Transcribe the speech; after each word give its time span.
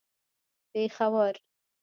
پېښور 0.73 1.33